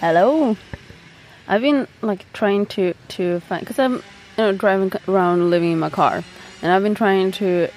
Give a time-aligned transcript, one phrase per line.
[0.00, 0.54] Hello.
[1.48, 4.02] I've been like trying to to find because I'm you
[4.36, 6.22] know driving around living in my car,
[6.60, 7.68] and I've been trying to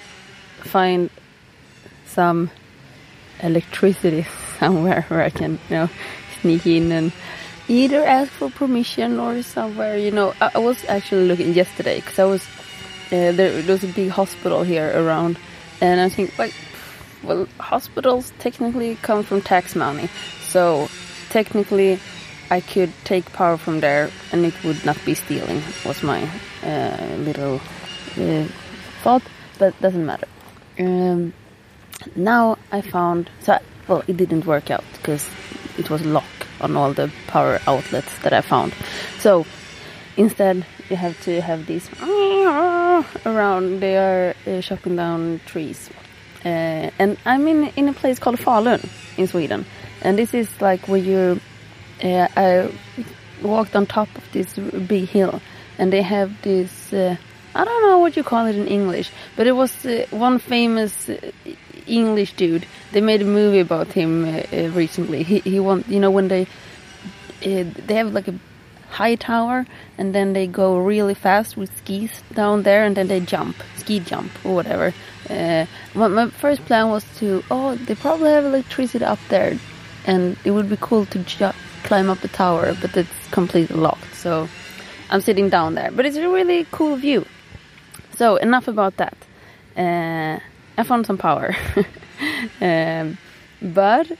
[0.58, 1.08] find
[2.04, 2.50] some
[3.42, 4.26] electricity
[4.58, 5.90] somewhere where I can you know
[6.42, 7.10] sneak in and
[7.68, 9.96] either ask for permission or somewhere.
[9.96, 12.42] You know, I, I was actually looking yesterday because I was
[13.06, 13.62] uh, there.
[13.62, 15.38] There was a big hospital here around,
[15.80, 16.52] and I think like
[17.22, 20.10] well, hospitals technically come from tax money,
[20.42, 20.90] so
[21.30, 21.98] technically
[22.50, 26.28] I could take power from there and it would not be stealing was my
[26.62, 27.60] uh, little
[28.18, 28.44] uh,
[29.02, 29.22] thought
[29.58, 30.26] but doesn't matter.
[30.78, 31.32] Um,
[32.16, 35.28] now I found so well it didn't work out because
[35.78, 38.74] it was locked on all the power outlets that I found.
[39.18, 39.46] So
[40.16, 41.88] instead you have to have these
[43.24, 45.88] around they are uh, chopping down trees.
[46.44, 48.82] Uh, and I'm in in a place called Falun
[49.16, 49.66] in Sweden
[50.02, 51.40] and this is like where you
[52.02, 52.72] uh, I
[53.42, 55.40] walked on top of this big hill,
[55.78, 56.92] and they have this.
[56.92, 57.16] Uh,
[57.54, 61.08] I don't know what you call it in English, but it was uh, one famous
[61.08, 61.30] uh,
[61.86, 62.66] English dude.
[62.92, 65.22] They made a movie about him uh, uh, recently.
[65.22, 66.46] He he want you know when they
[67.40, 68.34] they have like a
[68.90, 69.66] high tower
[69.98, 74.00] and then they go really fast with skis down there and then they jump ski
[74.00, 74.92] jump or whatever
[75.30, 79.56] uh, my, my first plan was to oh they probably have electricity up there
[80.06, 81.52] and it would be cool to ju-
[81.84, 84.14] climb up the tower, but it's completely locked.
[84.14, 84.48] So
[85.10, 87.26] I'm sitting down there, but it's a really cool view.
[88.16, 89.16] So enough about that.
[89.76, 90.38] Uh,
[90.78, 91.54] I found some power,
[92.60, 93.18] um,
[93.60, 94.10] but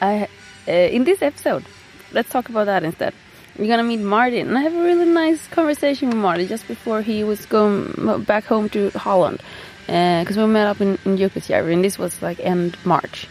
[0.00, 0.28] I
[0.68, 1.64] uh, in this episode,
[2.12, 3.14] let's talk about that instead.
[3.58, 7.02] We're gonna meet Martin, and I have a really nice conversation with Martin just before
[7.02, 9.40] he was going back home to Holland,
[9.86, 13.28] because uh, we met up in, in and this was like end March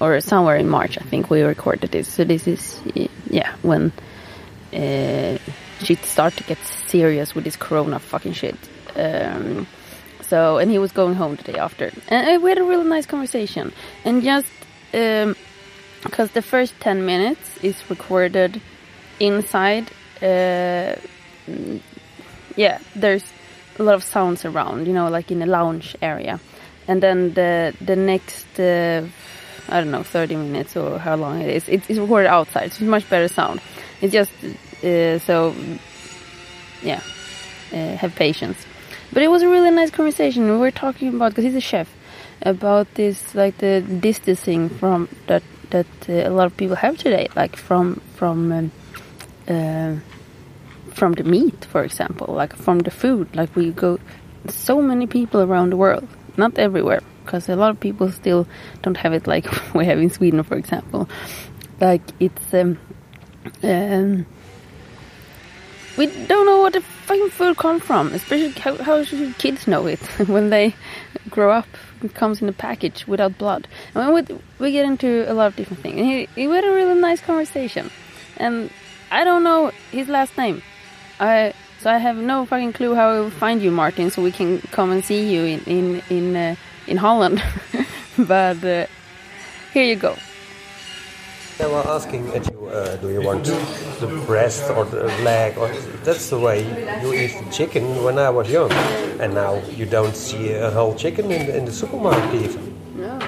[0.00, 2.08] or somewhere in March, I think we recorded this.
[2.08, 2.80] So this is,
[3.30, 3.92] yeah, when
[4.72, 5.38] uh,
[5.80, 8.56] shit started to get serious with this Corona fucking shit.
[8.94, 9.66] Um,
[10.22, 13.06] so, and he was going home the day after, and we had a really nice
[13.06, 13.72] conversation.
[14.04, 14.50] And just
[14.90, 18.60] because um, the first ten minutes is recorded
[19.20, 19.90] inside,
[20.22, 20.96] uh,
[22.56, 23.24] yeah, there's
[23.78, 26.40] a lot of sounds around, you know, like in a lounge area,
[26.88, 28.58] and then the the next.
[28.58, 29.06] Uh,
[29.68, 31.68] I don't know, 30 minutes or how long it is.
[31.68, 33.60] It's, it's recorded outside, so it's much better sound.
[34.00, 34.30] It's just
[34.84, 35.54] uh, so,
[36.82, 37.00] yeah,
[37.72, 38.58] uh, have patience.
[39.12, 40.50] But it was a really nice conversation.
[40.50, 41.88] We were talking about because he's a chef
[42.42, 47.28] about this, like the distancing from that that uh, a lot of people have today,
[47.34, 48.72] like from from um,
[49.48, 49.96] uh,
[50.92, 53.34] from the meat, for example, like from the food.
[53.34, 53.98] Like we go,
[54.48, 56.06] so many people around the world,
[56.36, 58.46] not everywhere, because a lot of people still
[58.82, 61.08] don't have it like we have in Sweden, for example.
[61.80, 62.78] Like it's um,
[63.62, 64.26] um,
[65.98, 68.12] we don't know what the fucking food comes from.
[68.12, 70.74] Especially how, how should kids know it when they
[71.28, 71.66] grow up?
[72.02, 73.66] It comes in a package without blood.
[73.94, 74.22] And we,
[74.58, 75.96] we get into a lot of different things.
[75.98, 77.90] And he, he had a really nice conversation.
[78.36, 78.70] And
[79.10, 80.62] I don't know his last name.
[81.18, 84.32] I so I have no fucking clue how I will find you, Martin, so we
[84.32, 86.36] can come and see you in in in.
[86.36, 87.42] Uh, in Holland.
[88.18, 88.86] but uh,
[89.72, 90.16] here you go.
[91.58, 95.56] They were asking at you, uh, do you want the breast or the leg?
[95.56, 95.68] Or
[96.04, 96.60] that's the way
[97.02, 98.70] you eat chicken when I was young,
[99.20, 102.74] and now you don't see a whole chicken in the, in the supermarket even.
[102.96, 103.18] No.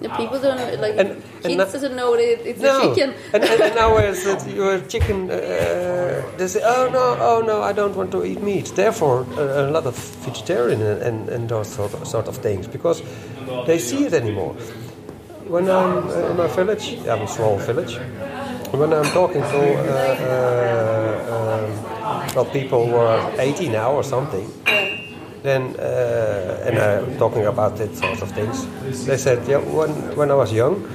[0.00, 2.92] The people don't like and, kids and doesn't know it, it's no.
[2.92, 3.14] a chicken.
[3.32, 5.28] and, and, and now it's that you're chicken.
[5.28, 8.72] Uh, they say, oh no, oh no, I don't want to eat meat.
[8.76, 13.02] Therefore, a, a lot of vegetarian and, and those sort of, sort of things because
[13.66, 14.54] they see it anymore.
[15.48, 17.96] When I'm uh, in my village, I'm a small village.
[18.70, 24.46] When I'm talking to uh, uh um, well, people who are 80 now or something
[25.48, 28.66] then uh, and uh, talking about that sort of things.
[29.06, 30.86] They said, yeah, when when I was young,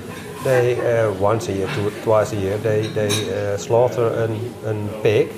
[0.43, 4.31] they uh, once a year, two, twice a year, they they uh, slaughter an,
[4.65, 5.29] an pig.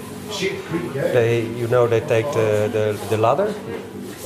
[1.13, 3.53] They, you know, they take the, the, the ladder,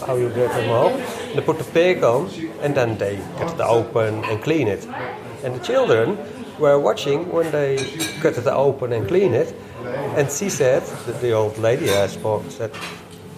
[0.08, 0.94] how you get them off,
[1.36, 2.30] They put the pig on,
[2.62, 4.88] and then they get it open and clean it.
[5.44, 6.18] And the children
[6.58, 7.78] were watching when they
[8.22, 9.54] cut it open and clean it.
[10.16, 10.84] And she said,
[11.22, 12.72] the old lady I spoke said,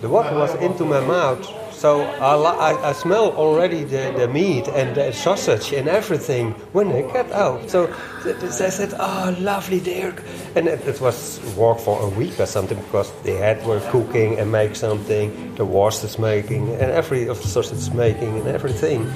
[0.02, 1.46] the water was into my mouth.
[1.74, 6.90] So I, I, I smell already the, the meat and the sausage and everything when
[6.90, 7.70] they get out.
[7.72, 7.88] So
[8.24, 10.16] they said, oh, lovely dear.
[10.56, 14.38] And it, it, was work for a week or something because they had were cooking
[14.38, 19.12] and make something, the is making and every of the sausage making and everything.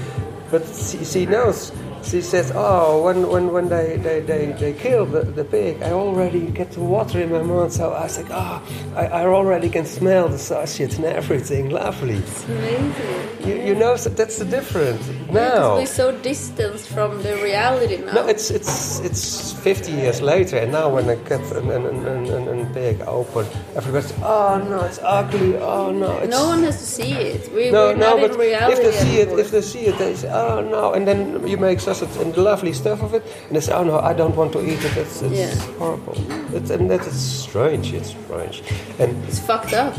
[0.49, 1.71] But she, she knows
[2.05, 5.91] she says, "Oh, when when when they they they, they kill the, the pig, I
[5.91, 7.71] already get the water in my mouth.
[7.73, 8.61] So I was like, oh,
[8.95, 11.69] I, I already can smell the sausage and everything.
[11.69, 12.15] Lovely.
[12.15, 13.47] It's amazing.
[13.47, 15.75] You, you know that's the difference now.
[15.77, 18.13] we're so distanced from the reality now.
[18.13, 22.05] No, it's it's it's 50 years later, and now when I get an, an, an,
[22.07, 25.57] an, an pig open, everybody's, oh no, it's ugly.
[25.57, 27.51] Oh no, it's no one has to see it.
[27.53, 29.39] We, No, we're no, not but in reality if they see anymore.
[29.39, 32.33] it, if they see it, they say, "Oh no!" And then you make sausage and
[32.33, 34.83] the lovely stuff of it, and they say, "Oh no, I don't want to eat
[34.83, 34.97] it.
[34.97, 35.77] It's, it's Yeah.
[35.77, 36.15] horrible."
[36.55, 37.93] It's, and that is strange.
[37.93, 38.63] It's strange,
[38.99, 39.93] and it's fucked up.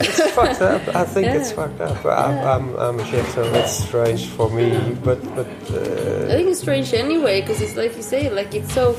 [0.00, 0.82] it's fucked up.
[0.94, 2.04] I think it's fucked up.
[2.04, 4.68] I'm, I'm, I'm a chef, so it's strange for me.
[5.02, 8.72] But, but I uh, think it's strange anyway because it's like you say, like it's
[8.74, 8.96] so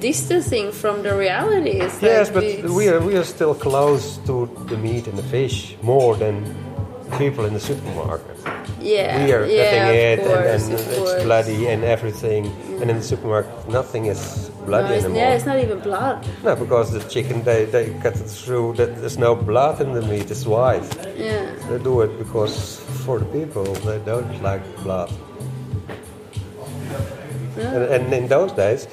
[0.00, 1.80] distancing from the reality.
[1.80, 5.22] It's yes, like but we are we are still close to the meat and the
[5.22, 6.34] fish more than
[7.18, 8.36] people in the supermarket.
[8.80, 12.46] yeah, we are yeah, cutting it course, and, and it's bloody and everything.
[12.80, 15.22] And in the supermarket, nothing is No, bloody it's, anymore.
[15.22, 16.26] yeah, it's not even blood.
[16.42, 18.74] No, because the chicken they, they cut it through.
[18.74, 20.30] That there's no blood in the meat.
[20.30, 20.82] It's white.
[21.16, 25.10] Yeah, They do it because for the people they don't like blood.
[27.58, 28.88] And, and in those days,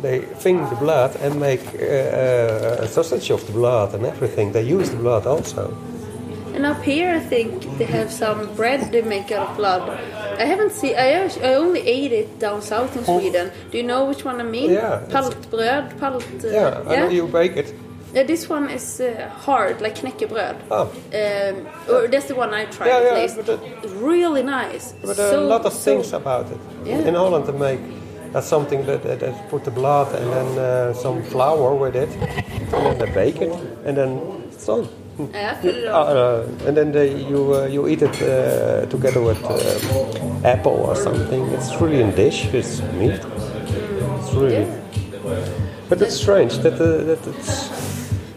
[0.00, 4.52] they think the blood and make uh, uh, a sausage of the blood and everything.
[4.52, 5.76] They use the blood also.
[6.64, 9.82] And up here I think they have some bread they make out of blood.
[10.38, 10.94] I haven't seen.
[10.96, 13.50] I, I only ate it down south in Sweden.
[13.70, 14.70] Do you know which one I mean?
[14.70, 14.74] Oh.
[14.74, 15.98] Yeah, Paltbröd.
[15.98, 16.24] Palt.
[16.44, 17.74] Uh, Yeah, I know you bake it.
[18.14, 20.56] Yeah, this one is uh, hard, like knäckebröd.
[20.70, 20.82] Oh.
[20.82, 23.36] Um, or that's the one I tried Yeah, at yeah, least.
[23.36, 23.48] but
[23.82, 24.94] It's really nice.
[25.02, 26.58] But there are a lot of so- things about it.
[26.84, 27.08] Yeah.
[27.08, 27.80] In Holland, they make
[28.32, 32.08] that's something that, that, that put the blood and then uh, some flour with it,
[32.72, 33.52] and then they bake it,
[33.84, 34.10] and then
[34.48, 34.88] it's done.
[35.32, 39.42] Yeah, it Uh, uh, and then they, you uh, you eat it uh, together with
[39.44, 41.42] uh, apple or something.
[41.54, 42.46] It's really a dish.
[42.52, 43.20] It's meat.
[44.18, 44.66] It's really.
[45.88, 47.81] But it's strange that uh, that it's.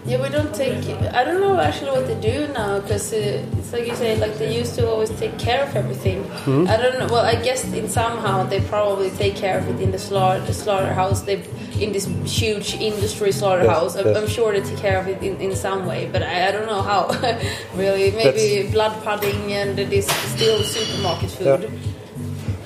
[0.06, 0.86] Yeah, we don't take.
[1.13, 4.38] I don't know actually what they do now because uh, it's like you say, like
[4.38, 6.24] they used to always take care of everything.
[6.46, 6.68] Hmm?
[6.68, 7.07] I don't know.
[7.07, 10.54] Well, I guess in somehow they probably take care of it in the slaughter the
[10.54, 11.24] slaughterhouse.
[11.24, 11.44] They
[11.81, 13.96] in this huge industry slaughterhouse.
[13.96, 14.18] I'm, yes.
[14.18, 16.68] I'm sure they take care of it in, in some way, but I, I don't
[16.68, 17.10] know how.
[17.75, 20.06] really, maybe blood pudding and this
[20.36, 21.62] still supermarket food.
[21.63, 21.69] Yeah.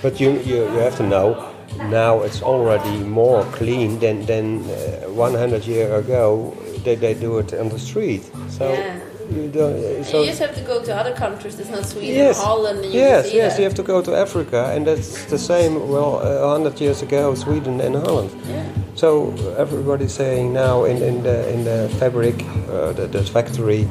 [0.01, 1.45] But you, you you have to know.
[1.88, 6.53] Now it's already more clean than than uh, 100 years ago.
[6.83, 8.23] They, they do it on the street.
[8.49, 8.99] So Yeah.
[9.35, 10.03] you don't.
[10.05, 11.55] So you just have to go to other countries.
[11.57, 13.53] That's not Sweden, yes, Holland, and yes, yes.
[13.53, 13.59] that.
[13.59, 15.89] You have to go to Africa, and that's the same.
[15.89, 18.31] Well, uh, 100 years ago, Sweden and Holland.
[18.47, 18.63] Yeah.
[18.95, 22.35] So everybody's saying now in, in the in the fabric,
[22.69, 23.87] uh, the, the factory,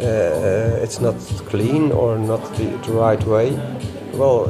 [0.00, 1.16] uh, it's not
[1.50, 3.50] clean or not the, the right way.
[4.14, 4.48] Well,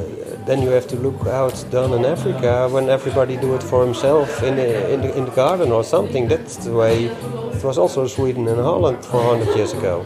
[0.49, 3.85] then you have to look how it's done in Africa when everybody do it for
[3.85, 6.27] himself in the, in the in the garden or something.
[6.27, 10.05] That's the way it was also Sweden and Holland 400 years ago.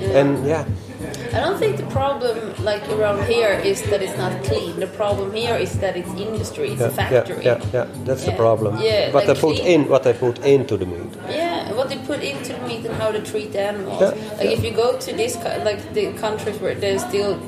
[0.00, 0.64] And yeah,
[1.34, 4.80] I don't think the problem, like around here, is that it's not clean.
[4.80, 7.44] The problem here is that it's industry, it's a factory.
[7.44, 8.78] yeah, yeah, that's the problem.
[8.80, 11.12] Yeah, what like they put clean- in, what they put into the meat.
[11.28, 14.00] Yeah, what they put into the meat and how they treat the animals.
[14.00, 14.08] Yeah,
[14.38, 14.56] like yeah.
[14.56, 15.36] if you go to this,
[15.68, 17.38] like the countries where they still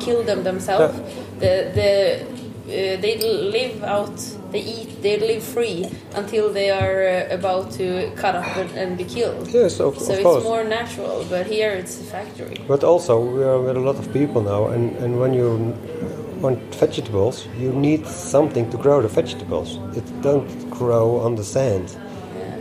[0.00, 0.98] kill them themselves,
[1.38, 2.36] the the
[2.66, 4.16] uh, they live out,
[4.50, 8.98] they eat, they live free until they are uh, about to cut up and, and
[8.98, 9.46] be killed.
[9.48, 12.56] Yes, of, So of it's more natural, but here it's a factory.
[12.66, 15.76] But also, we are with a lot of people now, and, and when you
[16.40, 19.78] want vegetables, you need something to grow the vegetables.
[19.96, 21.96] It don't grow on the sand,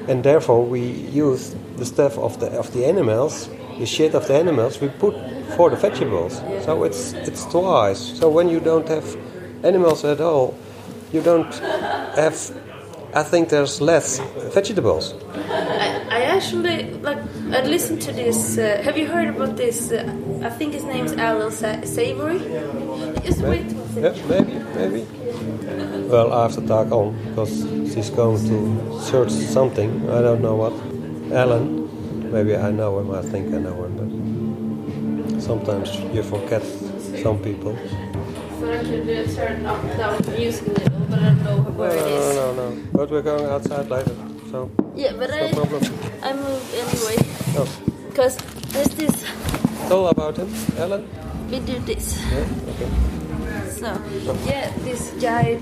[0.07, 4.35] and therefore we use the stuff of the of the animals, the shit of the
[4.35, 5.15] animals, we put
[5.55, 6.41] for the vegetables.
[6.65, 8.17] So it's it's twice.
[8.19, 9.05] So when you don't have
[9.63, 10.53] animals at all,
[11.11, 11.53] you don't
[12.15, 12.35] have.
[13.13, 14.19] I think there's less
[14.53, 15.13] vegetables.
[15.49, 17.17] I, I actually like
[17.51, 18.57] I listened to this.
[18.57, 19.91] Uh, have you heard about this?
[19.91, 20.03] Uh,
[20.43, 22.39] I think his name's Alan Sa- Savory.
[23.23, 23.65] Just wait.
[23.95, 25.05] Yeah, maybe, maybe.
[26.09, 27.63] Well, I have to talk on because
[27.93, 30.09] she's going to search something.
[30.09, 30.73] I don't know what.
[31.33, 31.84] Alan,
[32.31, 33.11] maybe I know him.
[33.11, 33.93] I think I know him,
[35.31, 36.63] but sometimes you forget
[37.23, 37.75] some people.
[38.59, 41.91] So I could turn up down the music a little, but I don't know where
[41.91, 42.35] it No, is.
[42.35, 42.81] no, no, no.
[42.93, 44.15] But we're going outside later,
[44.51, 45.83] so Yeah, but no I problem.
[46.23, 47.17] I moved anyway
[47.59, 47.67] Oh,
[48.09, 48.37] because
[48.71, 49.25] there's this.
[49.87, 51.07] tell about him, Alan.
[51.51, 52.17] We do this.
[52.31, 52.89] Yeah, okay.
[53.69, 53.87] So
[54.31, 54.37] oh.
[54.47, 55.59] yeah, this guy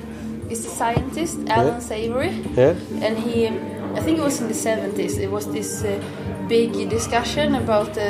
[0.49, 2.29] is a scientist, Alan Savory.
[2.55, 3.47] Yeah, and he
[3.95, 5.99] i think it was in the 70s it was this uh,
[6.47, 8.09] big discussion about the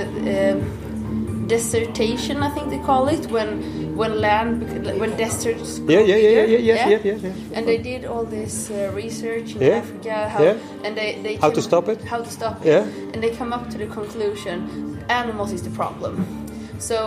[0.53, 5.79] um, dissertation i think they call it when when land, when deserts.
[5.87, 7.35] Yeah, yeah, yeah, yeah, yeah, yes, yes, yes.
[7.53, 10.57] And they did all this uh, research in Yeah, Africa, how, yeah.
[10.83, 12.01] and they, they How to stop it?
[12.03, 12.87] How to stop it, Yeah.
[12.87, 16.42] it, and they come up to the conclusion: animals is the problem.
[16.89, 16.97] So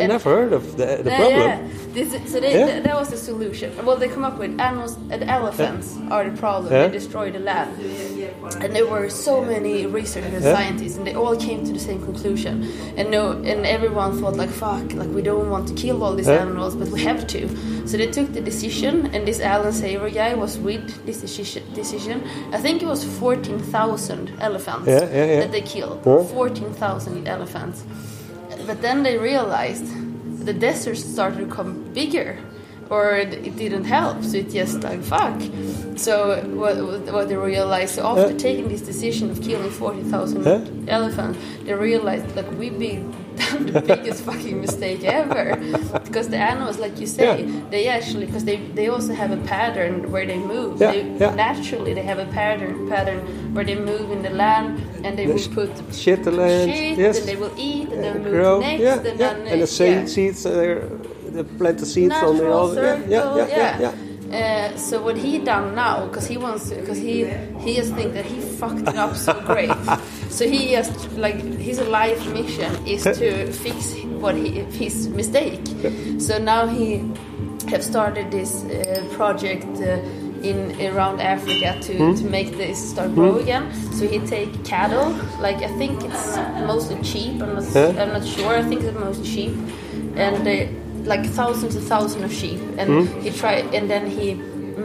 [0.00, 1.40] I never heard of the, the yeah, problem.
[1.40, 1.58] Yeah.
[1.96, 2.66] This, so they, Yeah.
[2.66, 3.68] th- that was the solution.
[3.86, 6.72] Well, they come up with animals and elephants are the problem.
[6.72, 6.86] Yeah.
[6.86, 7.70] They destroy the land.
[8.62, 10.54] And there were so many researchers and Yeah.
[10.56, 12.54] scientists, and they all came to the same conclusion.
[12.98, 14.86] And no, and everyone thought like, "Fuck!
[15.00, 16.44] Like we don't want to kill all these Yeah.
[16.44, 17.40] animals, but we have to."
[17.88, 21.62] So they took the decision, and this Alan Saver guy was with this decision.
[21.82, 22.16] decision.
[22.56, 25.40] I think it was fourteen thousand elephants Yeah, yeah, yeah.
[25.42, 25.98] that they killed.
[26.36, 27.78] Fourteen thousand elephants.
[28.66, 29.86] But then they realized
[30.44, 32.38] the desert started to become bigger,
[32.90, 34.22] or it didn't help.
[34.24, 35.40] So it just like fuck.
[35.96, 36.76] So what,
[37.12, 38.38] what they realized so after Yeah.
[38.38, 40.60] taking this decision of killing forty thousand Yeah.
[40.96, 43.00] elephants, they realized like we big
[43.36, 45.56] done the biggest fucking mistake ever.
[46.04, 47.60] Because the animals, like you say, Yeah.
[47.70, 50.80] they actually because they they also have a pattern where they move.
[50.80, 51.34] Yeah, They, yeah.
[51.34, 53.20] Naturally, they have a pattern pattern
[53.54, 57.18] where they move in the land and they will put Shit the land, shit, yes.
[57.18, 59.34] and they will eat, and then move grow, next, yeah, and yeah.
[59.34, 62.82] then and the seed, seeds, they plant the seeds on the Natural other.
[63.08, 63.92] Yeah, circle, yeah, yeah, yeah, yeah.
[64.26, 67.24] Uh, so what he done now, because he wants, to because he
[67.60, 69.70] he just think that he fucked it up so great.
[70.28, 75.60] so he just like his life mission is to fix what he his mistake.
[76.18, 77.02] So now he
[77.70, 79.66] have started this uh, project.
[79.80, 79.98] Uh,
[80.42, 82.14] in around Africa to, Hmm?
[82.14, 83.64] to make this start grow again.
[83.94, 85.08] So he take cattle,
[85.40, 87.42] like I think it's mostly sheep.
[87.42, 88.02] I'm not, Yeah.
[88.02, 88.52] I'm not sure.
[88.54, 89.52] I think it's mostly sheep,
[90.14, 90.68] and they
[91.04, 92.60] like thousands and thousands of sheep.
[92.78, 93.20] And Hmm?
[93.22, 94.36] he try and then he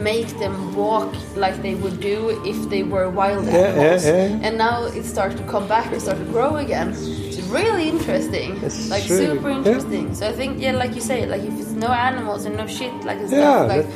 [0.02, 4.04] make them walk like they would do if they were wild Yeah, yeah, animals.
[4.06, 4.46] yeah.
[4.46, 6.88] And now it starts to come back and start to grow again.
[6.90, 9.58] It's really interesting, It's like really- super yeah.
[9.58, 10.14] interesting.
[10.14, 12.92] So I think yeah, like you say, like if it's no animals and no shit
[13.08, 13.86] like and Yeah, stuff, like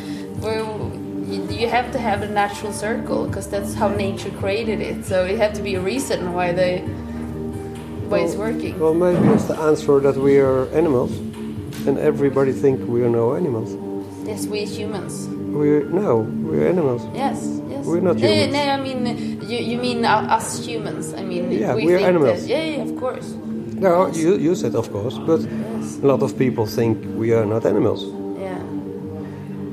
[0.44, 0.62] where
[1.60, 5.04] you, have to have a natural circle because that's how nature created it.
[5.04, 6.72] So it have to be a reason why they
[8.08, 8.78] why it's working.
[8.78, 11.10] Well, maybe it's the answer that we are animals,
[11.88, 13.70] and everybody think we are no animals.
[14.26, 15.28] Yes, we humans.
[15.28, 17.02] We're no, we're animals.
[17.14, 17.87] Yes, yes.
[17.87, 18.52] We're not No, humans.
[18.52, 19.06] No, no I mean
[19.50, 19.59] you.
[19.59, 21.14] You mean us humans?
[21.14, 22.40] I mean, Yeah, we we're think animals.
[22.42, 23.28] That, yeah, yeah, of course.
[23.80, 25.99] No, you, you said of course, but Yes.
[26.02, 28.04] a lot of people think we are not animals.
[28.40, 28.59] Yeah.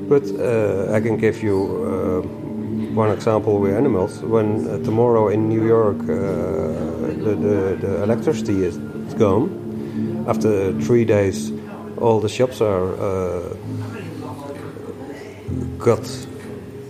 [0.08, 2.20] But uh, I can give you uh,
[2.94, 3.58] one example.
[3.58, 4.20] We're animals.
[4.22, 6.06] When uh, tomorrow in New York uh,
[7.24, 8.76] the, the, the electricity is
[9.18, 9.48] gone,
[10.28, 11.50] after three days,
[11.98, 13.56] all the shops are uh,
[15.78, 16.00] got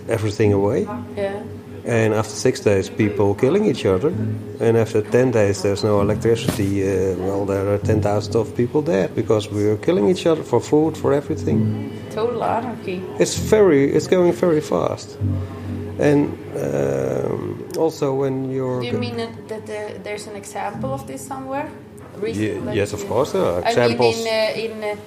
[0.07, 0.83] everything away.
[1.15, 1.43] Yeah.
[1.87, 4.09] And after six days, people killing each other.
[4.59, 6.81] And after 10 days, there's no electricity.
[6.83, 10.59] Uh, well, there are 10,000 of people dead because we are killing each other for
[10.59, 11.91] food, for everything.
[12.09, 13.03] Total anarchy.
[13.19, 15.15] It's very, it's going very fast.
[15.99, 18.81] And um, also when you're.
[18.81, 21.69] Do you mean that, that there, there's an example of this somewhere?
[22.17, 24.15] Recent, Ye- yes, of course, there are I examples.
[24.23, 24.97] mean, in uh, in.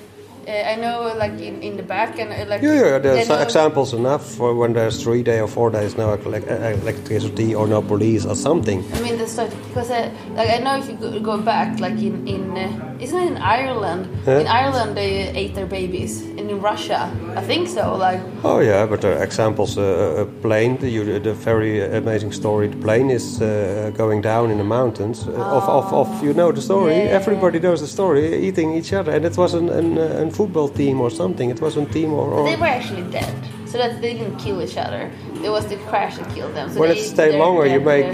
[0.48, 3.30] Uh, uh, I know, like in, in the back, and uh, like Yeah, yeah, there's
[3.30, 7.82] examples enough for when there's three days or four days no elec- electricity or no
[7.82, 8.84] police or something.
[8.94, 12.26] I mean, that's like because uh, like I know if you go, back, like in
[12.26, 14.06] in uh, isn't it in Ireland?
[14.24, 14.40] Huh?
[14.40, 17.96] In Ireland, they ate their babies, and in Russia, I think so.
[17.96, 19.76] Like Oh yeah, but there are examples.
[19.78, 22.68] Uh, a plane, the, you- the very amazing story.
[22.68, 25.26] The plane is uh, going down in the mountains.
[25.28, 26.92] Uh, of, of, of, you know the story.
[26.96, 28.48] Yeah, yeah, Everybody knows the story.
[28.48, 31.50] Eating each other, and it was an, an, uh, an football team or something.
[31.54, 32.26] It was a team or.
[32.34, 33.34] or they were actually dead,
[33.70, 35.02] so that they didn't kill each other.
[35.46, 36.66] It was the crash that killed them.
[36.70, 38.06] So when it stay longer, you make.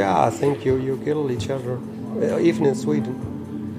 [0.00, 1.74] yeah, I think you you kill each other,
[2.22, 3.14] uh, even in Sweden.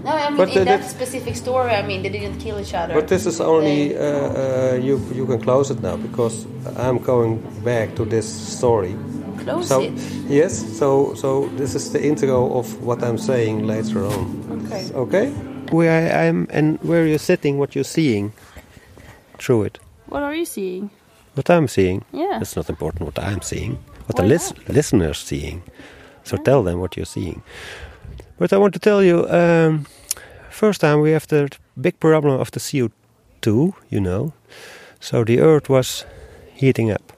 [0.06, 2.94] No, I mean But in that specific story, I mean they didn't kill each other.
[3.00, 4.96] But this is only uh, uh, you.
[5.20, 6.36] You can close it now because
[6.86, 7.34] I'm going
[7.70, 8.28] back to this
[8.58, 8.94] story.
[9.44, 9.94] close So it.
[10.40, 10.88] yes, so
[11.24, 11.30] so
[11.60, 14.24] this is the intro of what I'm saying later on.
[14.58, 14.84] Okay.
[15.04, 15.28] Okay.
[15.72, 18.34] Where I am and where you're sitting, what you're seeing
[19.38, 19.80] through it.
[20.08, 20.90] What are you seeing?
[21.36, 22.04] What I'm seeing.
[22.12, 22.40] Yeah.
[22.42, 23.78] It's not important what I'm seeing.
[24.08, 25.62] What Why the lis- listeners seeing.
[26.24, 27.42] So tell them what you're seeing.
[28.38, 29.28] But I want to tell you.
[29.30, 29.86] Um,
[30.50, 31.50] first time we have the
[31.80, 33.74] big problem of the CO2.
[33.90, 34.34] You know,
[35.00, 36.06] so the Earth was
[36.54, 37.14] heating up.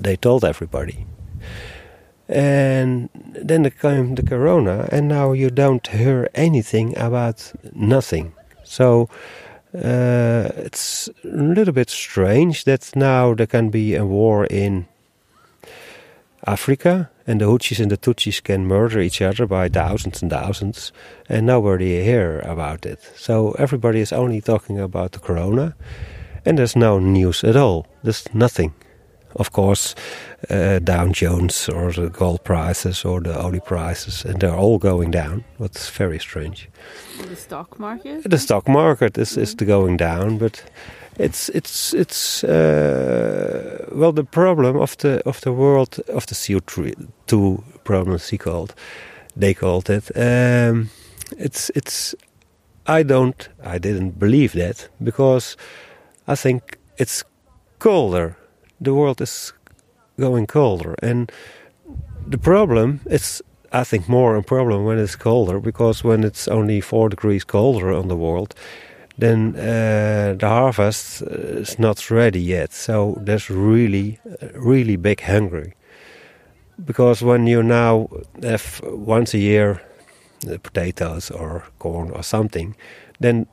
[0.00, 1.06] They told everybody.
[2.28, 8.32] And then came the corona, and now you don't hear anything about nothing.
[8.64, 9.08] So
[9.74, 14.86] uh, it's a little bit strange that now there can be a war in,
[16.46, 20.92] Africa, and the Hutsis and the Tutsis can murder each other by thousands and thousands,
[21.28, 23.00] and nobody hear about it.
[23.16, 25.74] So everybody is only talking about the corona,
[26.44, 27.86] and there's no news at all.
[28.02, 28.74] There's nothing.
[29.38, 29.94] Of course,
[30.50, 35.10] uh, Dow Jones or the gold prices or the oil prices, and they're all going
[35.10, 35.44] down.
[35.58, 36.68] What's very strange.
[37.28, 38.30] The stock market.
[38.30, 40.64] The stock market is, is going down, but
[41.18, 46.60] it's it's it's uh, well the problem of the of the world of the CO
[47.26, 48.74] two problem he called
[49.36, 50.10] they called it.
[50.16, 50.90] Um,
[51.38, 52.14] it's it's
[52.86, 55.56] I don't I didn't believe that because
[56.26, 57.24] I think it's
[57.78, 58.36] colder.
[58.80, 59.52] The world is
[60.18, 61.32] going colder, and
[62.26, 63.42] the problem is
[63.72, 67.92] I think more a problem when it's colder because when it's only four degrees colder
[67.92, 68.54] on the world,
[69.18, 72.72] then uh, the harvest is not ready yet.
[72.72, 74.18] So there's really,
[74.54, 75.72] really big hunger.
[76.84, 78.08] Because when you now
[78.42, 79.80] have once a year
[80.50, 82.76] uh, potatoes or corn or something,
[83.20, 83.46] then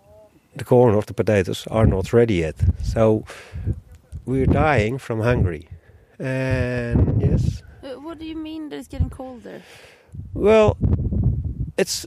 [0.56, 2.56] the corn or the potatoes are not ready yet.
[2.84, 3.24] So
[4.26, 5.70] we're dying from hungry.
[6.20, 7.64] And yes.
[7.84, 9.62] Uh, what do you mean that it's getting colder?
[10.34, 10.78] Well,
[11.78, 12.06] it's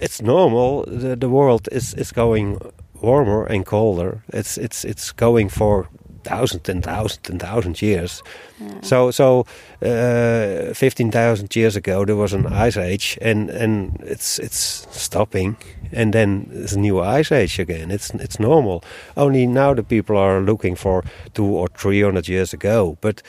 [0.00, 0.84] it's normal.
[0.86, 2.58] The, the world is, is going
[3.00, 4.24] warmer and colder.
[4.28, 5.88] It's it's it's going for
[6.28, 8.22] thousands and thousands and thousands years.
[8.60, 8.80] Yeah.
[8.82, 9.46] So so
[9.82, 15.56] uh, fifteen thousand years ago there was an ice age, and and it's it's stopping,
[15.92, 17.90] and then there's a new ice age again.
[17.90, 18.82] It's it's normal.
[19.16, 21.02] Only now the people are looking for
[21.34, 23.22] two or three hundred years ago, but.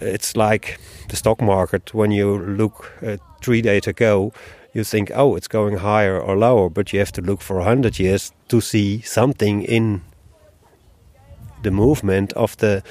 [0.00, 1.92] It's like the stock market.
[1.94, 4.32] When you look uh, three days ago,
[4.72, 7.98] you think, oh, it's going higher or lower, but you have to look for 100
[7.98, 10.00] years to see something in
[11.62, 12.82] the movement of the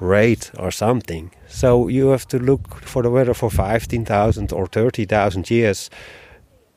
[0.00, 1.30] rate or something.
[1.48, 5.90] So you have to look for the weather for 15,000 or 30,000 years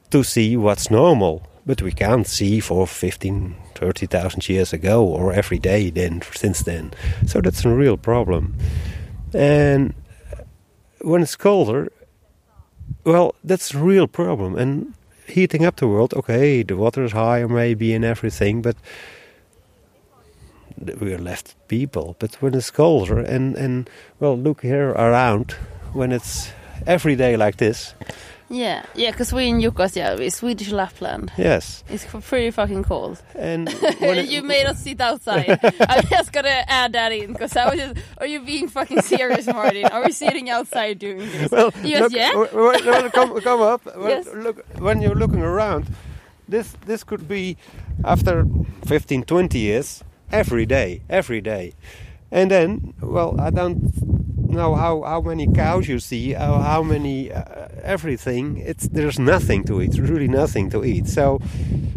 [0.09, 1.47] to see what's normal.
[1.65, 6.91] But we can't see for 15, 30,000 years ago or every day then since then.
[7.27, 8.55] So that's a real problem.
[9.33, 9.93] And
[11.01, 11.91] when it's colder,
[13.03, 14.57] well, that's a real problem.
[14.57, 14.93] And
[15.27, 18.75] heating up the world, okay, the water is higher maybe and everything, but
[20.99, 22.15] we are left people.
[22.19, 23.89] But when it's colder, and, and
[24.19, 25.51] well, look here around,
[25.93, 26.51] when it's
[26.85, 27.93] every day like this,
[28.51, 31.31] yeah, yeah, because we're in Jukkasjärvi, Swedish Lapland.
[31.37, 31.85] Yes.
[31.87, 33.21] It's pretty fucking cold.
[33.33, 35.57] And you made us sit outside.
[35.89, 37.97] I'm just gonna add that in because I was just.
[38.17, 39.85] Are you being fucking serious, Martin?
[39.85, 41.49] Are we sitting outside doing this?
[41.49, 42.35] Well, yes, look, yeah.
[42.35, 43.85] Well, come, come up.
[43.85, 44.27] Well, yes.
[44.33, 45.87] Look, when you're looking around,
[46.49, 47.55] this this could be
[48.03, 48.45] after
[48.85, 51.73] 15, 20 years every day, every day,
[52.31, 53.91] and then well, I don't
[54.51, 58.57] know how, how many cows you see, how, how many uh, everything.
[58.57, 61.07] It's there's nothing to eat, really nothing to eat.
[61.07, 61.39] So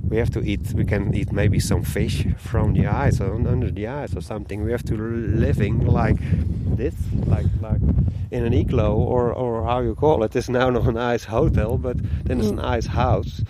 [0.08, 0.72] we have to eat.
[0.74, 4.64] We can eat maybe some fish from the ice or under the ice or something.
[4.64, 6.16] We have to living like
[6.76, 6.94] this,
[7.26, 7.80] like like
[8.30, 10.36] in an igloo or or how you call it.
[10.36, 12.64] It's now not an ice hotel, but then it's an mm.
[12.64, 13.42] ice house,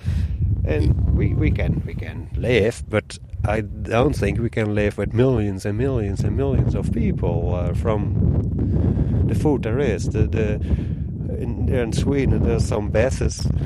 [0.65, 5.13] and we we can we can live, but I don't think we can live with
[5.13, 10.09] millions and millions and millions of people uh, from the food there is.
[10.09, 10.55] The, the
[11.41, 13.47] in, in Sweden there's some bases.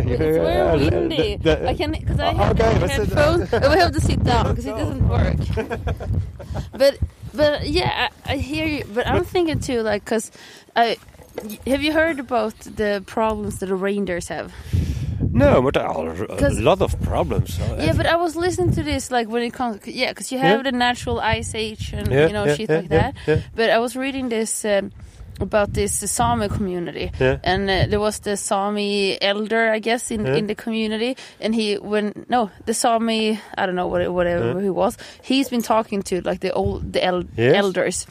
[0.00, 1.36] It's very windy.
[1.36, 3.50] The, the, I can because I have okay, headphones.
[3.52, 5.36] we have to sit down because it doesn't work.
[6.72, 6.98] but
[7.34, 8.84] but yeah, I, I, hear you.
[8.94, 10.30] But I'm thinking too, like, because
[10.76, 10.98] I
[11.66, 14.52] have you heard about the problems that the reindeers have?
[15.38, 17.58] No, but a lot of problems.
[17.58, 20.58] Yeah, but I was listening to this like when it comes, yeah, because you have
[20.58, 20.70] yeah.
[20.70, 23.14] the natural ice age and yeah, you know yeah, shit like that.
[23.54, 24.64] But I was reading this.
[24.64, 24.90] Um,
[25.40, 30.46] about this Sami community, and uh, there was the Sami elder, I guess, in in
[30.46, 34.96] the community, and he when no the Sami, I don't know what whatever he was,
[35.22, 37.54] he's been talking to like the old the el yes.
[37.54, 38.06] elders,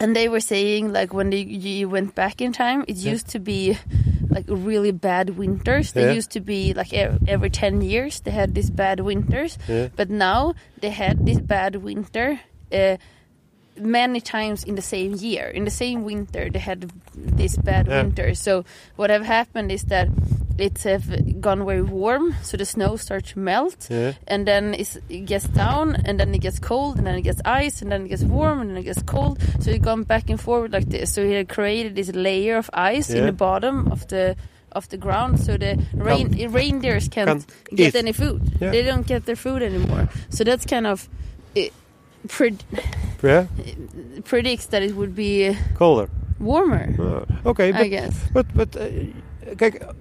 [0.00, 3.38] and they were saying like when they, you went back in time, it used to
[3.38, 3.78] be
[4.30, 5.92] like really bad winters.
[5.92, 6.12] They yeah.
[6.12, 9.58] used to be like every 10 years they had these bad winters.
[9.68, 9.88] Yeah.
[9.94, 12.40] But now they had this bad winter
[12.72, 12.96] uh,
[13.76, 15.48] many times in the same year.
[15.48, 18.34] In the same winter they had this bad winter.
[18.34, 18.64] So
[18.96, 20.08] what have happened is that
[20.62, 24.12] it's have gone very warm, so the snow starts to melt, yeah.
[24.26, 27.82] and then it gets down, and then it gets cold, and then it gets ice,
[27.82, 29.40] and then it gets warm, and then it gets cold.
[29.60, 31.12] So it's gone back and forward like this.
[31.12, 33.20] So he had created this layer of ice yeah.
[33.20, 34.36] in the bottom of the
[34.72, 37.98] of the ground, so the rain, can, reindeers can't, can't get eat.
[37.98, 38.40] any food.
[38.60, 38.70] Yeah.
[38.70, 40.08] They don't get their food anymore.
[40.30, 41.08] So that's kind of.
[41.56, 41.72] It,
[42.28, 42.62] pred-
[43.22, 43.46] yeah.
[44.24, 46.08] predicts that it would be colder
[46.40, 46.94] warmer.
[46.98, 48.16] Uh, okay, but I guess.
[48.32, 48.88] but but uh,
[49.56, 49.94] kijk,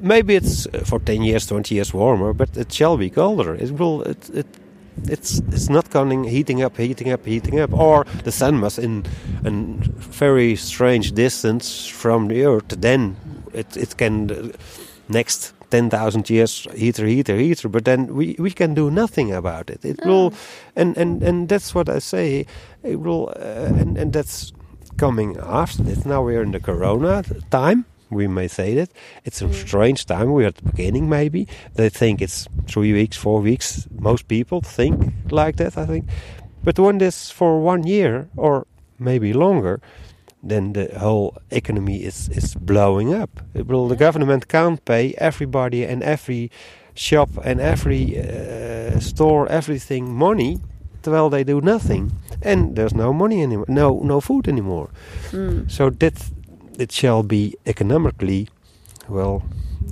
[0.00, 3.54] maybe it's uh, for ten years, twenty years warmer, but it shall be colder.
[3.54, 4.02] It will.
[4.02, 4.46] It, it
[5.08, 9.04] it's it's not coming heating up, heating up, heating up, or the sun must in
[9.44, 12.68] a very strange distance from the earth.
[12.68, 13.16] Then
[13.52, 14.48] it it can uh,
[15.08, 17.68] next ten thousand years heater, heater, heater.
[17.68, 19.84] But then we, we can do nothing about it.
[19.84, 20.32] It will,
[20.76, 22.46] and, and and that's what I say.
[22.82, 24.52] It will, uh, and and that's
[24.96, 26.04] coming after this.
[26.04, 27.84] Now we're in the Corona time.
[28.10, 28.90] We may say that
[29.24, 30.32] it's a strange time.
[30.32, 33.86] We're at the beginning, maybe they think it's three weeks, four weeks.
[33.98, 35.76] Most people think like that.
[35.78, 36.04] I think,
[36.62, 38.66] but when this for one year or
[38.98, 39.80] maybe longer,
[40.42, 43.30] then the whole economy is is blowing up.
[43.54, 46.50] It will, the government can't pay everybody and every
[46.94, 50.58] shop and every uh, store everything money,
[51.04, 52.12] while they do nothing,
[52.42, 54.88] and there's no money anymore, no no food anymore.
[55.32, 55.70] Mm.
[55.70, 56.14] So that
[56.78, 58.48] it shall be economically,
[59.08, 59.42] well,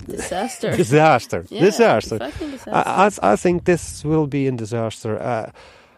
[0.07, 0.75] Disaster.
[0.77, 2.19] disaster, Yeah, disaster.
[2.19, 2.71] disaster.
[2.73, 5.19] I, I, I think this will be a disaster.
[5.21, 5.51] Uh,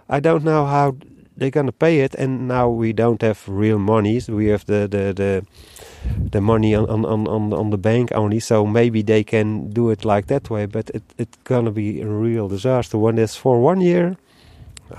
[0.08, 0.96] I don't know how
[1.36, 4.28] they're gonna pay it, and now we don't have real monies.
[4.28, 5.46] We have the the the,
[6.32, 8.40] the money on, on, on, on the bank only.
[8.40, 10.66] So maybe they can do it like that way.
[10.66, 12.98] But it it's gonna be a real disaster.
[12.98, 14.16] When it's for one year.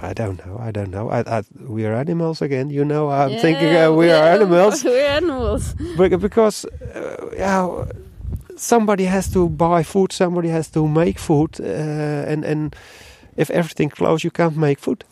[0.02, 0.58] I don't know.
[0.60, 1.10] I don't know.
[1.10, 2.70] I, I, we are animals again.
[2.70, 4.84] You know, I'm thinking uh, we are animals.
[4.86, 5.76] We're animals.
[5.98, 7.86] Because uh, yeah,
[8.58, 11.64] somebody has to buy food, somebody has to make food, uh,
[12.32, 12.76] and and
[13.38, 15.04] if everything closed, you can't make food.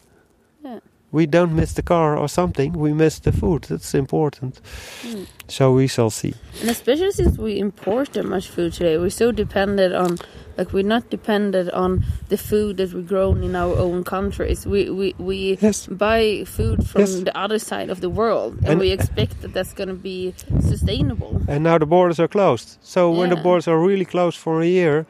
[0.63, 0.79] Yeah.
[1.13, 2.73] We don't miss the car or something.
[2.73, 3.61] We miss the food.
[3.69, 4.59] That's important.
[5.03, 5.27] Mm.
[5.47, 6.33] So we shall see.
[6.61, 10.17] And especially since we import that much food today, we're so dependent on,
[10.57, 14.65] like, we're not dependent on the food that we grown in our own countries.
[14.65, 15.85] We we, we Yes.
[15.87, 17.15] buy food from Yes.
[17.29, 20.33] the other side of the world, and, And- we expect that that's going to be
[20.61, 21.41] sustainable.
[21.47, 22.77] And now the borders are closed.
[22.81, 25.05] So when the borders are really closed for a year,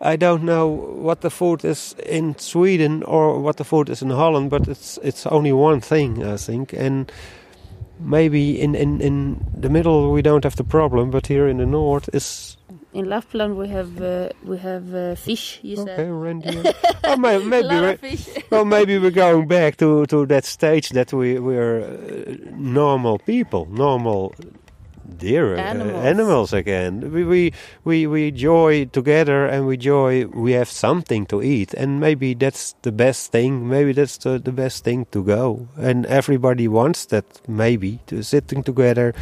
[0.00, 0.66] I don't know
[1.02, 4.98] what the food is in Sweden or what the food is in Holland, but it's
[5.02, 6.72] it's only one thing, I think.
[6.72, 7.12] And
[7.98, 11.66] maybe in, in, in the middle we don't have the problem, but here in the
[11.66, 12.56] north is
[12.92, 15.60] In Lapland, we have uh, we have uh, fish.
[15.62, 15.96] You okay.
[15.96, 16.72] said Reindeer.
[17.04, 18.28] oh, maybe lot we- of fish.
[18.50, 23.66] well, maybe we're going back to, to that stage that we we're uh, normal people,
[23.70, 24.34] normal
[25.20, 26.04] deer uh, Animals.
[26.04, 27.12] animals again.
[27.12, 27.52] We, we
[27.84, 30.26] we we joy together, and we joy.
[30.26, 33.68] We have something to eat, and maybe that's the best thing.
[33.68, 35.68] Maybe that's the, the best thing to go.
[35.76, 37.24] And everybody wants that.
[37.48, 39.12] Maybe to sitting together.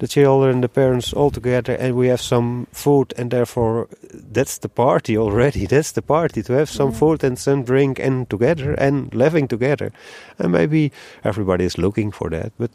[0.00, 3.88] The children, the parents all together, and we have some food, and therefore
[4.32, 5.66] that's the party already.
[5.70, 6.98] That's the party to have some Yeah.
[6.98, 9.90] food and some drink and together and living together.
[10.38, 10.92] And maybe
[11.24, 12.70] everybody is looking for that, but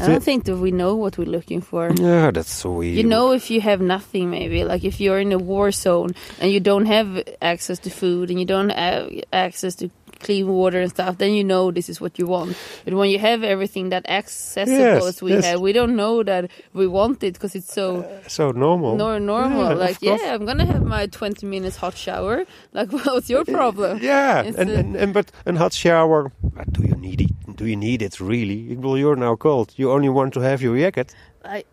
[0.00, 1.90] I don't think that we know what we're looking for.
[1.96, 2.90] yeah, that's we.
[2.90, 6.52] You know, if you have nothing, maybe like if you're in a war zone and
[6.52, 10.90] you don't have access to food and you don't have access to clean water and
[10.90, 12.56] stuff, then you know this is what you want.
[12.84, 15.44] But when you have everything that accessible Yes, as we yes.
[15.44, 18.96] have, we don't know that we want it because it's so uh, so normal.
[18.96, 19.68] nor normal.
[19.68, 20.20] Yeah, like, course.
[20.22, 22.44] yeah, I'm gonna have my 20 minutes hot shower.
[22.72, 23.98] Like, what's your problem?
[24.02, 26.30] Yeah, It's and, and, and but a hot shower.
[26.42, 27.56] But do you need it?
[27.56, 28.76] Do you need it really?
[28.76, 29.72] Well, you're now cold.
[29.76, 31.14] You only want to have your jacket.
[31.44, 31.64] I.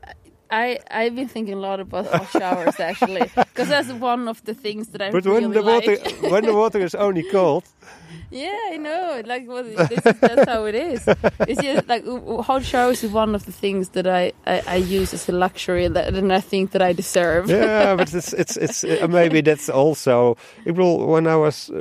[0.51, 4.53] I I've been thinking a lot about hot showers actually, because that's one of the
[4.53, 5.97] things that I But really when the water
[6.29, 7.63] when the water is only cold,
[8.35, 9.21] Yeah, I know.
[9.33, 11.07] Like, well, this is just how it is.
[11.47, 12.03] It's just like
[12.45, 15.87] hot showers is one of the things that I, I, I use as a luxury
[15.87, 17.49] that, and I think that I deserve.
[17.49, 20.35] yeah, but it's it's it's uh, maybe that's also.
[20.65, 21.07] It will.
[21.07, 21.79] When I was a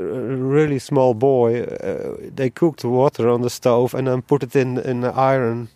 [0.56, 4.78] really small boy, uh, they cooked water on the stove and then put it in
[4.78, 5.68] in an iron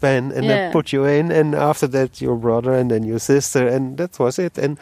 [0.00, 0.48] pan and Yeah.
[0.56, 4.18] then put you in, and after that your brother and then your sister, and that
[4.18, 4.58] was it.
[4.58, 4.78] And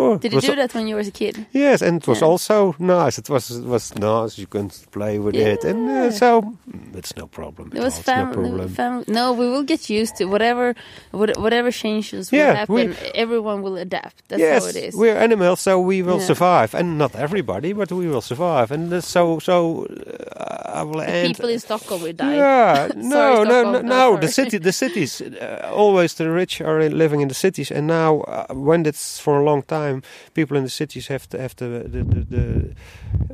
[0.00, 1.34] oh, Did you do that when you were a kid?
[1.52, 2.28] Yes, and it was Yeah.
[2.30, 3.18] also nice.
[3.20, 4.38] It was it was nice.
[4.42, 7.70] You can play with it, and uh, so mm, it's no problem.
[7.74, 8.50] It was family.
[8.50, 10.74] No fam- No, we will get used to whatever,
[11.12, 12.94] whatever changes will Yeah, happen.
[13.14, 14.14] everyone will adapt.
[14.28, 14.94] That's yes, how it is.
[14.94, 16.26] we're animals, so we will Yeah.
[16.32, 18.74] survive, and not everybody, but we will survive.
[18.74, 19.86] And uh, so, so
[20.36, 21.34] uh, I will The end.
[21.34, 22.36] people in Stockholm will die.
[22.36, 23.80] Yeah, Sorry, no, no, no.
[23.82, 25.20] No, the city, the cities.
[25.20, 29.34] Uh, always the rich are living in the cities, and now uh, when it's for
[29.40, 29.89] a long time,
[30.34, 32.74] people in the cities have to have the uh, the, the, the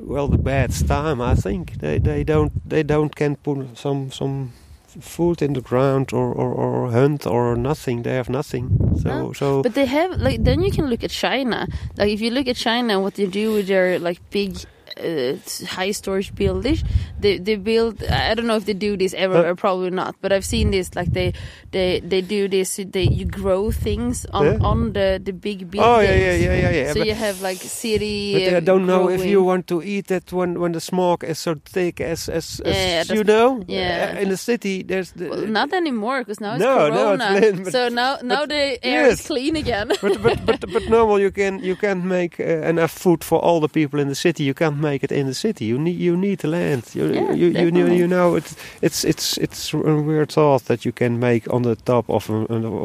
[0.00, 1.20] well the bad time.
[1.20, 4.52] I think they they don't they don't can put some some
[5.00, 8.02] food in the ground or, or, or hunt or nothing.
[8.02, 8.96] They have nothing.
[9.02, 11.66] So No, so But they have like then you can look at China.
[11.96, 14.56] Like if you look at China what they do with their like big
[14.96, 16.82] uh, high storage buildings.
[17.20, 18.02] They they build.
[18.04, 20.16] I don't know if they do this everywhere, probably not.
[20.20, 20.94] But I've seen this.
[20.94, 21.32] Like they
[21.72, 22.76] they they do this.
[22.76, 24.58] They you grow things on Yeah.
[24.60, 25.84] on the the big buildings.
[25.96, 26.92] Oh yeah, yeah, yeah, yeah, yeah.
[26.92, 28.34] So but you have like city.
[28.34, 31.24] but I uh, don't know if you want to eat it when when the smoke
[31.24, 33.62] is so thick as as, as Yeah, you know.
[33.68, 34.18] yeah.
[34.18, 37.32] In the city, there's the, Well, not anymore because now it's No, no, Corona.
[37.36, 39.20] it's lit, but- so now now the air yes.
[39.20, 39.88] is clean again.
[40.00, 43.60] but but but but normal you can you can't make uh, enough food for all
[43.60, 44.42] the people in the city.
[44.44, 45.64] You can't make it in the city.
[45.64, 46.82] You need you need the land.
[46.94, 50.84] You Yeah, you, you, know, you know it's it's it's it's a weird thought that
[50.84, 52.34] you can make on the top of a,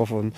[0.02, 0.34] of an,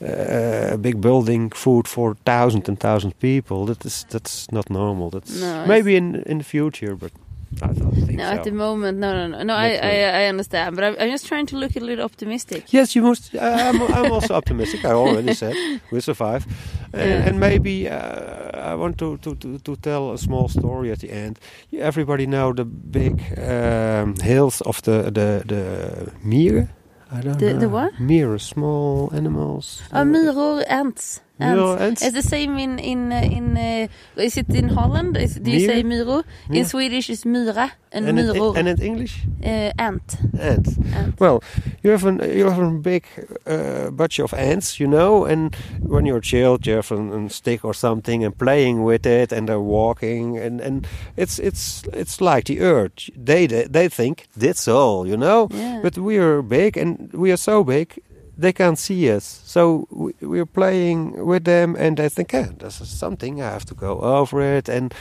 [0.00, 3.66] uh, a big building food for thousands and thousands of people.
[3.66, 5.10] That is that's not normal.
[5.10, 7.12] That's No, maybe in in the future, but
[7.60, 8.30] I don't think no, so.
[8.38, 9.54] at the moment, no, no, no, no.
[9.54, 10.22] I, I.
[10.22, 12.72] I understand, but I'm, I'm just trying to look a little optimistic.
[12.72, 13.34] Yes, you must.
[13.34, 14.84] Uh, I'm, I'm also optimistic.
[14.84, 15.54] I already said
[15.90, 16.46] we'll survive,
[16.92, 17.28] and, Yeah.
[17.28, 21.10] and maybe uh, I want to, to, to, to tell a small story at the
[21.10, 21.38] end.
[21.72, 26.68] Everybody know the big um, hills of the the the mieren.
[27.14, 27.58] I don't The- know.
[27.60, 27.92] the what?
[28.00, 29.82] Mieren, small animals.
[29.92, 31.20] Uh, myror, ants.
[31.42, 32.02] Ants?
[32.02, 33.56] It's the same in in uh, in.
[33.56, 35.16] Uh, is it in Holland?
[35.16, 36.24] Is, do you say myro?
[36.48, 36.64] In Myra.
[36.64, 40.16] Swedish, it's myra and, and, in, and in English, uh, ant.
[40.38, 40.68] ant.
[40.94, 41.20] Ant.
[41.20, 41.42] Well,
[41.82, 43.04] you have an you have a big
[43.46, 47.30] uh, bunch of ants, you know, and when you're a child, you have an, a
[47.30, 52.20] stick or something and playing with it, and they're walking, and, and it's it's it's
[52.20, 53.10] like the earth.
[53.16, 55.48] They they, they think that's all, you know.
[55.50, 55.80] Yeah.
[55.82, 58.00] But we are big, and we are so big,
[58.36, 59.42] they can't see us.
[59.44, 63.42] So we, we're playing with them, and they think, "Ah, this is something.
[63.42, 64.94] I have to go over it, and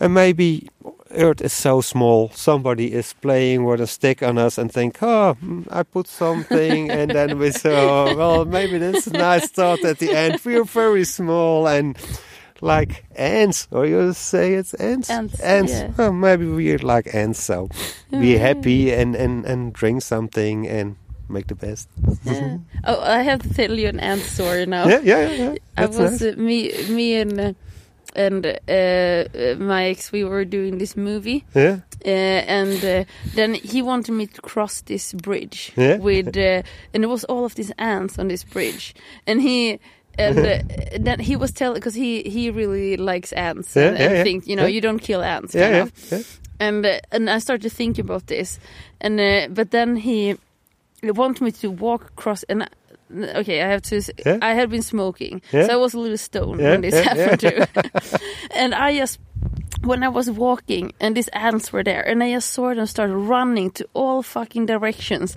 [0.00, 0.68] and maybe
[1.10, 2.30] Earth is so small.
[2.30, 6.90] Somebody is playing with a stick on us and think, "Oh, mm, I put something,"
[6.98, 10.40] and then we say, oh, "Well, maybe that's a nice thought at the end.
[10.44, 11.96] We're very small and."
[12.60, 15.10] Like ants, or you say it's ants?
[15.10, 15.72] Ants, ants.
[15.72, 15.90] yeah.
[15.98, 17.68] Well, maybe we're like ants, so
[18.10, 20.96] be happy and, and, and drink something and
[21.34, 21.88] make the best.
[22.24, 22.58] Yeah.
[22.84, 24.86] Oh, I have to tell you an ant story now.
[24.88, 25.52] Yeah, yeah, yeah.
[25.52, 25.58] yeah.
[25.76, 26.22] I was nice.
[26.22, 27.52] uh, me me and uh,
[28.16, 33.82] and uh, my ex we were doing this movie yeah, uh, and uh, then he
[33.82, 35.98] wanted me to cross this bridge Yeah.
[35.98, 36.62] with uh,
[36.94, 38.94] and it was all of these ants on this bridge
[39.26, 39.80] and he
[40.18, 40.58] and uh,
[41.06, 44.46] then he was telling because he he really likes ants Yeah, and, yeah, and think
[44.46, 46.66] you know you don't kill ants yeah, kind yeah, of yeah.
[46.66, 48.60] and uh, and I started thinking about this,
[49.00, 50.36] and uh, but then he
[51.12, 52.68] wanted me to walk across and.
[53.12, 53.96] Okay, I have to.
[53.96, 54.54] s I Yeah.
[54.54, 55.66] had been smoking, Yeah.
[55.66, 57.58] so I was a little stoned Yeah, when this yeah, happened too.
[58.56, 59.20] and I just,
[59.84, 63.10] when I was walking, and these ants were there, and I just saw them start
[63.12, 65.36] running to all fucking directions,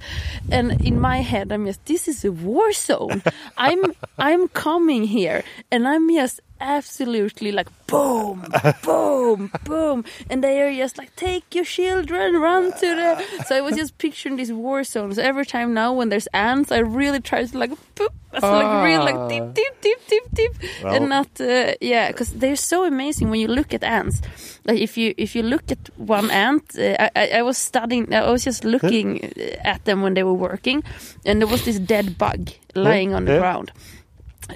[0.50, 3.22] and in my head, I'm just, this is a war zone.
[3.58, 8.46] I'm, I'm coming here, and I'm just absolutely like boom,
[8.84, 13.44] boom, boom, and they are just like take your children, run to the.
[13.46, 15.18] So I was just picturing these war zones.
[15.18, 19.04] Every time now when there's ants, I really try to like boop, so like really
[19.06, 19.28] like Ah.
[19.28, 20.52] deep, deep, deep, deep, deep,
[20.84, 24.22] Well- and not uh, yeah, because they're so amazing when you look at ants.
[24.66, 28.14] Like if you if you look at one ant, uh, I, I I was studying,
[28.14, 30.84] I was just looking uh, at them when they were working,
[31.26, 33.40] and there was this dead bug lying on the Yeah.
[33.40, 33.72] ground.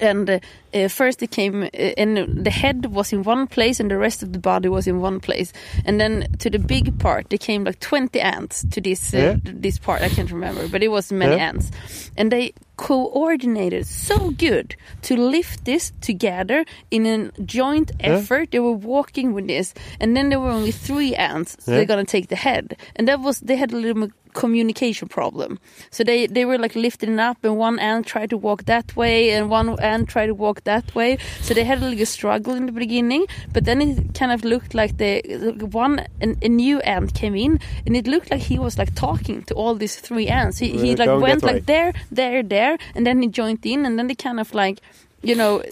[0.00, 0.38] And uh,
[0.74, 4.22] uh, first it came, uh, and the head was in one place, and the rest
[4.22, 5.52] of the body was in one place.
[5.84, 9.36] And then to the big part, they came like twenty ants to this uh, Yeah.
[9.44, 10.02] this part.
[10.02, 11.48] I can't remember, but it was many Yeah.
[11.48, 11.70] ants,
[12.16, 18.50] and they coordinated so good to lift this together in a joint effort.
[18.50, 22.04] They were walking with this, and then there were only three ants, so they're gonna
[22.04, 25.58] take the head, and that was they had a little communication problem.
[25.90, 29.30] So they they were like lifting up, and one ant tried to walk that way,
[29.30, 31.18] and one ant tried to walk that way.
[31.40, 34.74] So they had a little struggle in the beginning, but then it kind of looked
[34.74, 35.22] like the
[35.70, 39.42] one an, a new ant came in, and it looked like he was like talking
[39.44, 40.58] to all these three ants.
[40.58, 43.86] He, he uh, like going went like there, there, there, and then he joined in,
[43.86, 44.80] and then they kind of like.
[45.24, 45.62] You know,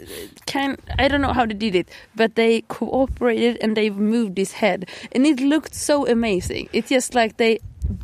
[0.47, 4.53] can I don't know how they did it, but they cooperated and they moved his
[4.53, 6.69] head, and it looked so amazing.
[6.73, 7.59] It's just like they,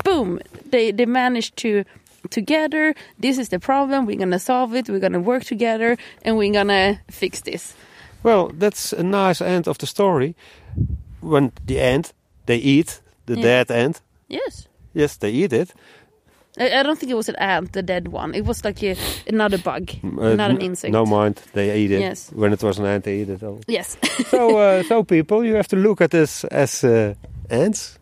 [0.04, 0.38] boom,
[0.70, 1.84] they they managed to
[2.30, 2.94] together.
[3.22, 4.06] This is the problem.
[4.06, 4.88] We're gonna solve it.
[4.88, 7.74] We're gonna work together, and we're gonna fix this.
[8.22, 10.34] Well, that's a nice end of the story.
[11.20, 12.12] When the ant,
[12.46, 13.42] they eat the Yeah.
[13.42, 14.00] dead ant.
[14.28, 14.68] Yes.
[14.94, 15.72] Yes, they eat it.
[16.58, 18.34] I, I don't think it was an ant, the dead one.
[18.34, 18.96] It was like a,
[19.28, 20.92] another bug, Uh, not an insect.
[20.92, 22.00] No mind, they eat it.
[22.00, 22.30] Yes.
[22.34, 23.60] When it was an ant, they eat it all.
[23.68, 23.96] Yes.
[24.30, 27.14] so, uh, so people, you have to look at this as uh,
[27.50, 27.98] ants.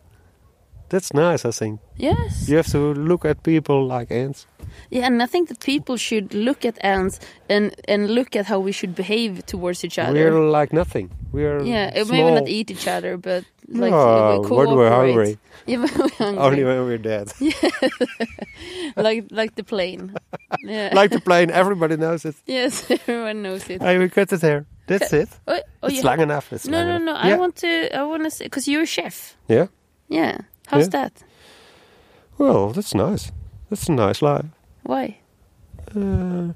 [0.89, 1.79] That's nice, I think.
[1.97, 2.47] yes.
[2.47, 4.45] You have to look at people like ants.
[4.89, 7.19] Yeah, and I think that people should look at ants
[7.49, 10.13] and and look at how we should behave towards each other.
[10.13, 11.09] We're like nothing.
[11.31, 12.17] We're yeah, small.
[12.17, 15.37] maybe not eat each other, but like No, we when we're hungry.
[15.67, 16.43] Yeah, when we're hungry.
[16.43, 17.31] Only when we're dead.
[18.95, 20.13] like like the plane.
[20.63, 20.91] Yeah.
[20.93, 22.35] like the plane, everybody knows it.
[22.45, 23.81] yes, everyone knows it.
[23.81, 24.65] Hey, we cut it here.
[24.87, 25.29] That's it.
[25.47, 26.53] Oh, oh, it's you long enough.
[26.53, 27.13] It's No, long no, no.
[27.13, 27.35] Yeah.
[27.35, 27.95] I want to.
[27.97, 29.35] I want to say because you're a chef.
[29.47, 29.67] Yeah.
[30.09, 30.37] Yeah.
[30.67, 30.89] How's Yeah.
[31.01, 31.23] that?
[32.37, 33.31] Well, that's nice.
[33.69, 34.45] That's a nice life.
[34.83, 35.17] Why?
[35.95, 36.53] Uh,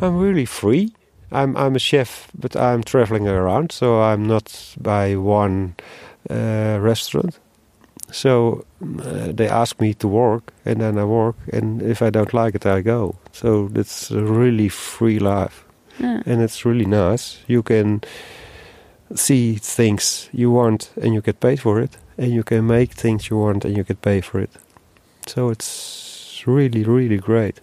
[0.00, 0.92] I'm really free.
[1.32, 5.74] I'm I'm a chef, but I'm traveling around, so I'm not by one
[6.30, 7.38] uh, restaurant.
[8.12, 12.32] So uh, they ask me to work, and then I work, and if I don't
[12.34, 13.14] like it, I go.
[13.32, 15.64] So it's a really free life,
[16.00, 16.22] Yeah.
[16.26, 17.38] and it's really nice.
[17.48, 18.00] You can
[19.14, 23.30] see things you want, and you get paid for it, and you can make things
[23.30, 24.50] you want, and you can pay for it.
[25.26, 27.60] So it's really, really great.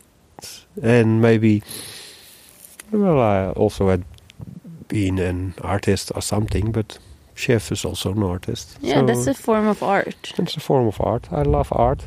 [0.81, 1.63] And maybe,
[2.91, 4.03] well, I also had
[4.87, 6.97] been an artist or something, but
[7.35, 8.77] chef is also an artist.
[8.81, 10.33] Yeah, so that's a form of art.
[10.37, 11.27] it's a form of art.
[11.31, 12.05] I love art,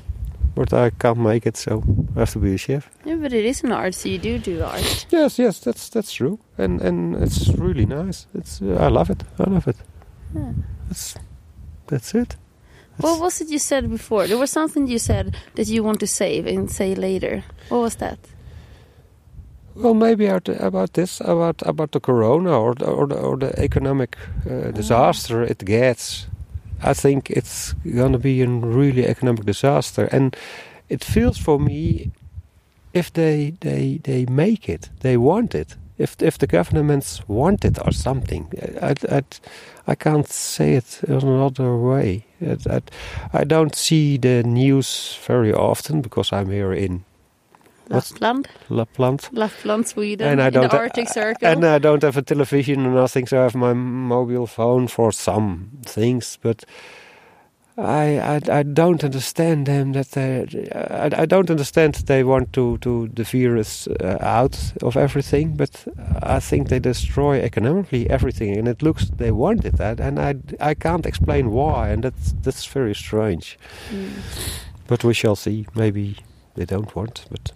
[0.55, 1.83] but I can't make it, so
[2.17, 2.91] I have to be a chef.
[3.05, 5.07] Yeah, but it is an art, so you do do art.
[5.11, 8.27] Yes, yes, that's that's true, and and it's really nice.
[8.35, 9.25] It's uh, I love it.
[9.39, 9.77] I love it.
[10.35, 10.53] Yeah.
[10.89, 11.17] That's
[11.87, 12.37] that's it.
[12.99, 14.27] What was it you said before?
[14.27, 17.43] There was something you said that you want to save and say later.
[17.69, 18.19] What was that?
[19.75, 23.59] Well, maybe about, about this, about about the corona or the, or the, or the
[23.59, 24.17] economic
[24.49, 26.27] uh, disaster it gets.
[26.81, 30.37] I think it's gonna be a really economic disaster, and
[30.89, 32.13] it feels for me
[32.93, 35.77] if they they they make it, they want it.
[35.97, 38.53] If if the governments want it or something,
[38.83, 39.23] I I,
[39.87, 42.25] I can't say it in another way.
[42.41, 42.81] I,
[43.33, 47.05] I don't see the news very often because I'm here in
[47.89, 49.29] Lapland, Lapland.
[49.33, 51.47] Lapland, Sweden, And I in don't the Arctic Circle.
[51.49, 55.13] And I don't have a television or nothing, so I have my mobile phone for
[55.13, 56.39] some things.
[56.41, 56.65] But
[57.77, 62.79] I I, I don't understand them that they I, I don't understand they want to
[62.79, 65.57] to the virus uh, out of everything.
[65.57, 65.85] But
[66.23, 70.35] I think they destroy economically everything, and it looks they want it, and and I
[70.71, 73.59] I can't explain why, and that's that's very strange.
[73.91, 74.11] Mm.
[74.87, 75.67] But we shall see.
[75.75, 76.17] Maybe
[76.55, 77.53] they don't want, but.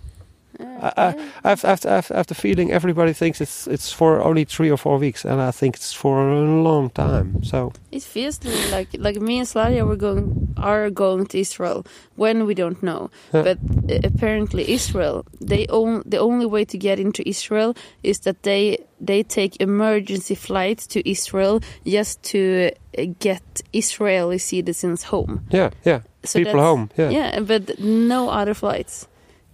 [0.61, 1.29] I, I, okay.
[1.45, 4.99] I've, I've, I've, I've the feeling everybody thinks it's it's for only three or four
[4.99, 7.43] weeks, and I think it's for a long time.
[7.45, 11.39] So It feels to me like like me and Slavia were going are going to
[11.39, 11.85] Israel
[12.17, 13.11] when we don't know.
[13.33, 13.43] Yeah.
[13.43, 13.59] But
[13.91, 18.79] uh, apparently Israel, they own the only way to get into Israel is that they
[19.01, 23.43] they take emergency flights to Israel just to uh, get
[23.73, 25.47] Israeli citizens home.
[25.51, 26.91] yeah, yeah, So people home.
[26.97, 27.11] Yeah.
[27.11, 29.07] Yeah, but no other flights.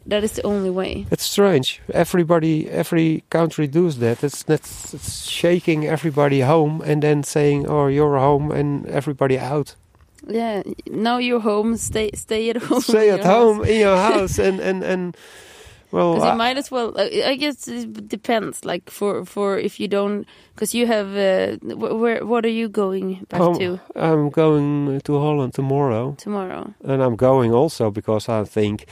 [0.07, 1.07] That is the only way.
[1.11, 1.81] it's strange.
[1.93, 4.23] Everybody, every country does that.
[4.23, 9.77] It's that's it's shaking everybody home and then saying, "Oh, you're home," and everybody out.
[10.29, 11.77] Yeah, now you're home.
[11.77, 12.81] Stay stay at home.
[12.81, 13.35] Stay at your house.
[13.57, 15.17] home in your house, and and and
[15.95, 16.93] well, Because you might as well.
[17.33, 18.65] I guess it depends.
[18.65, 21.09] Like for for if you don't, because you have.
[21.17, 21.57] Uh,
[22.03, 26.15] where what are you going back home- to I'm going to Holland tomorrow.
[26.19, 26.63] tomorrow?
[26.85, 28.85] and I'm going also because I think,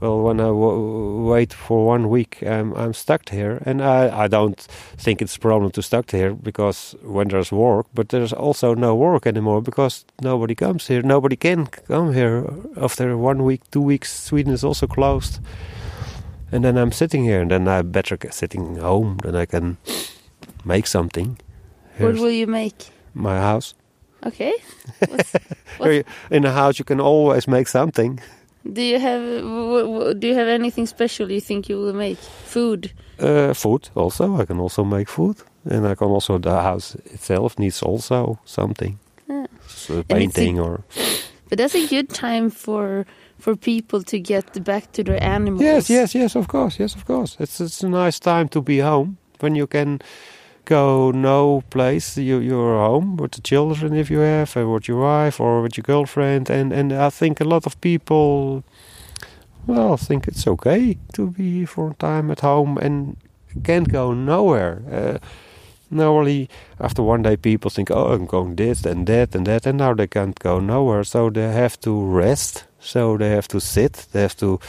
[0.00, 4.28] well, when I w- wait for one week, um, I'm stuck here, and I, I
[4.28, 4.60] don't
[5.04, 8.94] think it's a problem to stuck here because when there's work, but there's also no
[8.94, 12.44] work anymore because nobody comes here, nobody can come here
[12.76, 14.08] after one week, two weeks.
[14.28, 15.38] Sweden is also closed,
[16.52, 19.76] and then I'm sitting here, and then I'm better sitting home, then I can
[20.64, 21.38] make something.
[21.98, 22.90] What will you make?
[23.14, 23.74] my house.
[24.26, 24.52] Okay.
[25.08, 25.32] What's,
[25.78, 25.90] What?
[25.90, 28.20] Here In a house, you can always make something.
[28.72, 32.18] do you have w- w- Do you have anything special you think you will make?
[32.44, 32.92] Food.
[33.18, 34.40] Uh, food also.
[34.40, 35.36] I can also make food,
[35.70, 39.46] and I can also the house itself needs also something, Yeah.
[40.08, 40.80] painting or
[41.48, 43.06] But that's a good time for
[43.38, 45.62] for people to get back to their animals.
[45.62, 46.36] yes, yes, yes.
[46.36, 47.36] Of course, yes, of course.
[47.40, 50.00] It's it's a nice time to be home when you can
[50.64, 52.16] go no place.
[52.16, 55.76] You you're home with the children if you have, or with your wife, or with
[55.76, 58.62] your girlfriend, and and I think a lot of people.
[59.66, 63.16] Well, think it's okay to be for a time at home and
[63.64, 64.82] can't go nowhere.
[64.90, 65.18] Uh,
[65.90, 66.48] normally,
[66.78, 69.94] after one day, people think, "Oh, I'm going this and that and that," and now
[69.94, 71.04] they can't go nowhere.
[71.04, 72.64] So they have to rest.
[72.80, 74.06] So they have to sit.
[74.12, 74.60] They have to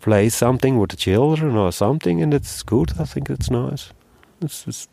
[0.00, 2.92] play something with the children or something, and it's good.
[3.00, 3.92] I think it's nice.
[4.40, 4.88] It's, it's,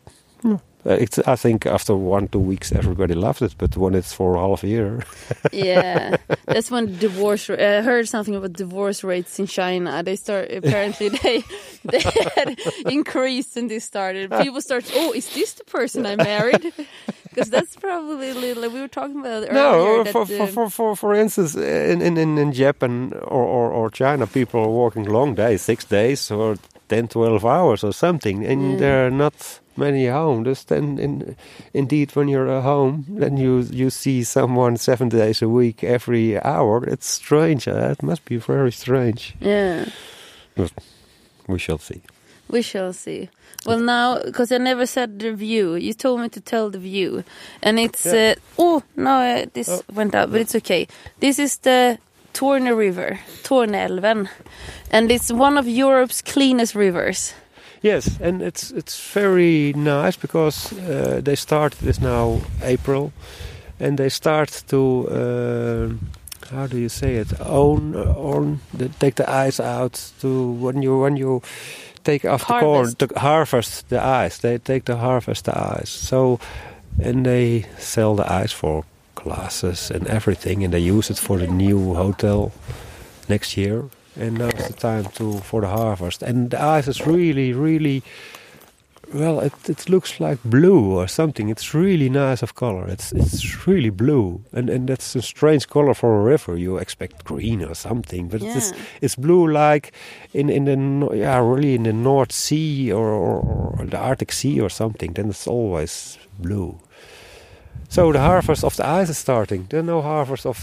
[0.86, 4.36] Uh, it's, I think after one two weeks, everybody loves it, but when it's for
[4.36, 5.02] half a year,
[5.52, 6.16] yeah,
[6.46, 7.48] that's when divorce.
[7.48, 10.02] I heard something about divorce rates in China.
[10.02, 11.42] They start apparently they
[11.84, 14.30] they had increased and they started.
[14.30, 14.90] People start.
[14.94, 16.72] Oh, is this the person I married?
[17.34, 18.70] Because that's probably a little.
[18.70, 19.52] We were talking about earlier.
[19.52, 23.90] No, for, for, for, for, for instance, in, in, in, in Japan or, or, or
[23.90, 26.54] China, people are working long days, six days or
[26.88, 28.78] 10, 12 hours or something, and Yeah.
[28.78, 30.44] there are not many home.
[30.44, 31.36] Just then, in,
[31.72, 36.38] indeed, when you're at home, then you you see someone seven days a week, every
[36.42, 36.84] hour.
[36.84, 37.66] It's strange.
[37.68, 39.34] Uh, it must be very strange.
[39.40, 39.84] yeah.
[40.56, 40.70] But
[41.48, 42.00] We shall see.
[42.48, 43.28] We shall see.
[43.66, 47.22] Well, now, because I never said the view, you told me to tell the view,
[47.62, 48.34] and it's Yeah.
[48.36, 49.82] uh, oh no, uh, this Oh.
[49.94, 50.86] went out, but it's okay.
[51.20, 51.98] This is the
[52.34, 54.28] Torne River, Torneälven,
[54.90, 57.34] and it's one of Europe's cleanest rivers.
[57.82, 63.12] Yes, and it's it's very nice because uh, they start this now April,
[63.80, 65.88] and they start to uh,
[66.50, 70.98] how do you say it own own the, take the ice out to when you
[71.00, 71.42] when you
[72.04, 74.38] take off the corn to harvest the ice.
[74.38, 75.90] They take the harvest the ice.
[75.90, 76.38] So
[77.02, 78.84] and they sell the ice for
[79.24, 82.50] glasses and everything, and they use it for the new hotel
[83.28, 83.84] next year.
[84.20, 86.22] And now it's the time to for the harvest.
[86.22, 88.02] And the ice is really, really
[89.12, 89.40] well.
[89.40, 91.50] It, it looks like blue or something.
[91.50, 92.86] It's really nice of color.
[92.88, 96.56] It's it's really blue, and and that's a strange color for a river.
[96.56, 98.78] You expect green or something, but it's Yeah.
[99.02, 99.92] it's blue like
[100.32, 104.60] in in the yeah really in the North Sea or, or, or the Arctic Sea
[104.60, 105.14] or something.
[105.14, 106.74] Then it's always blue.
[107.88, 109.66] So the harvest of the ice is starting.
[109.68, 110.58] There's no harvest of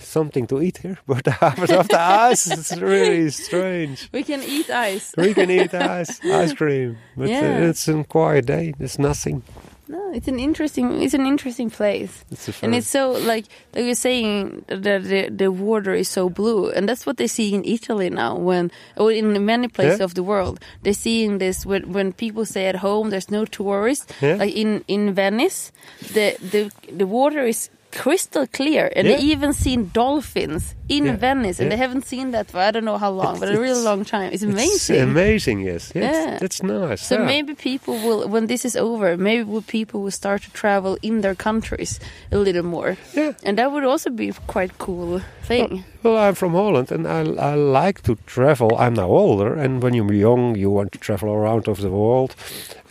[0.00, 4.08] something to eat here, but the harvest of the ice is really strange.
[4.12, 5.12] We can eat ice.
[5.16, 7.58] We can eat ice, ice cream, but Yeah.
[7.58, 8.72] uh, it's a quiet day.
[8.78, 9.42] There's nothing.
[9.88, 11.00] No, it's an interesting.
[11.00, 12.24] It's an interesting place.
[12.32, 16.70] It's And it's so like like you're saying that the the water is so blue,
[16.70, 18.34] and that's what they see in Italy now.
[18.36, 20.04] When or in many places Yeah.
[20.04, 24.06] of the world, they're seeing this when when people say at home there's no tourists.
[24.20, 24.34] Yeah.
[24.42, 25.70] Like in in Venice,
[26.12, 29.16] the the the water is crystal clear, and Yeah.
[29.16, 31.16] they even seen dolphins in Yeah.
[31.16, 31.76] Venice, and Yeah.
[31.76, 34.30] they haven't seen that for I don't know how long, but a really long time.
[34.32, 34.96] It's amazing.
[34.96, 35.60] It's amazing.
[35.60, 35.92] yes.
[35.94, 36.38] yes Yeah.
[36.46, 37.02] It's nice.
[37.02, 37.26] So yeah.
[37.26, 41.20] maybe people will, when this is over, maybe will people will start to travel in
[41.22, 41.98] their countries
[42.32, 43.32] a little more, Yeah.
[43.44, 45.84] and that would also be quite cool thing.
[46.02, 47.20] Well, I'm from Holland and I,
[47.52, 48.70] I like to travel.
[48.78, 52.34] I'm now older, and when you're young, you want to travel around of the world.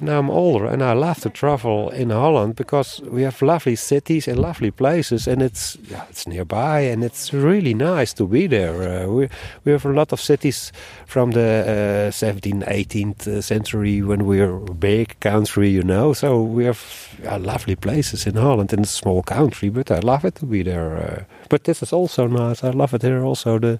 [0.01, 4.27] Now I'm older and I love to travel in Holland because we have lovely cities
[4.27, 7.84] and lovely places, and it's yeah, it's nearby and it's really nice
[8.15, 9.03] to be there.
[9.03, 9.29] Uh, we
[9.63, 10.71] we have a lot of cities
[11.05, 16.13] from the uh, 17th, 18th uh, century when we were a big country, you know.
[16.13, 16.79] So we have
[17.27, 20.45] uh, lovely places in Holland, and it's a small country, but I love it to
[20.45, 20.97] be there.
[20.97, 22.63] Uh, but this is also nice.
[22.67, 23.77] I love it here also the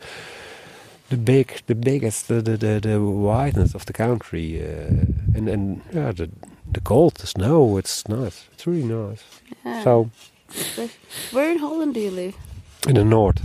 [1.10, 5.82] the big the biggest the the, the, the wideness of the country uh, and and
[5.94, 6.28] yeah the
[6.74, 9.24] the cold the snow it's nice it's really nice
[9.66, 9.84] Yeah.
[9.84, 10.10] so
[11.32, 12.34] where in Holland do you live?
[12.88, 13.40] in the north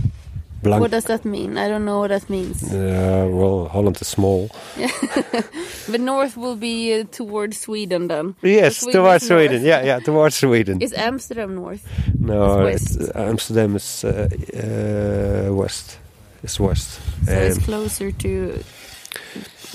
[0.63, 1.57] Blank, What does that mean?
[1.57, 2.63] I don't know what that means.
[2.71, 4.49] uh, well Holland is small
[5.91, 8.35] the north will be uh, towards Sweden then.
[8.43, 9.39] yes Sweden towards is north.
[9.47, 11.81] Sweden yeah yeah towards Sweden Is Amsterdam north?
[12.19, 15.97] no it's it's, Amsterdam is uh, uh, west
[16.43, 18.63] it's west So it's closer to.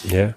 [0.04, 0.32] yeah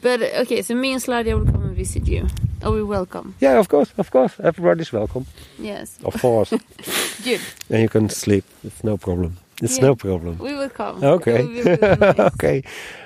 [0.00, 2.26] But uh, okay, so me and Sladia will come and visit you.
[2.62, 3.34] Are we welcome?
[3.40, 5.26] yeah of course of course everybody's welcome
[5.58, 5.98] Yes.
[6.04, 6.50] of course
[7.24, 7.40] Good.
[7.70, 9.86] and you can sleep it's no problem it's Yeah.
[9.88, 11.02] no problem We will come.
[11.16, 11.42] Okay.
[11.64, 12.18] Will nice.
[12.34, 12.62] okay.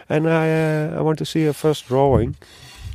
[0.09, 2.35] And I uh, I want to see her first drawing.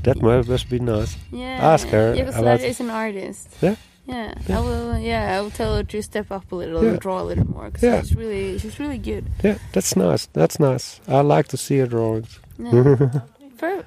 [0.03, 1.17] That must, must be nice.
[1.31, 1.73] Yeah.
[1.73, 3.47] Ask her Yeah, because is an artist.
[3.61, 3.75] Yeah?
[4.05, 4.33] Yeah.
[4.47, 4.57] Yeah.
[4.57, 4.97] I will.
[4.99, 6.91] Yeah, I will tell her to step up a little Yeah.
[6.91, 8.01] and draw a little more because Yeah.
[8.01, 9.23] she's really, she's really good.
[9.43, 10.27] Yeah, that's nice.
[10.33, 11.01] That's nice.
[11.07, 12.39] I like to see her drawings.
[12.59, 13.21] Yeah.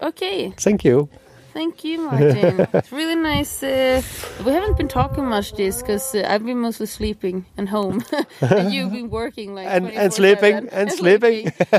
[0.03, 0.53] Okay.
[0.57, 1.09] Thank you.
[1.53, 2.67] Thank you, Martin.
[2.73, 3.63] it's really nice.
[3.63, 4.03] Uh,
[4.45, 8.05] we haven't been talking much this because uh, I've been mostly sleeping and home,
[8.41, 11.53] and you've been working like And- and sleeping, and sleeping.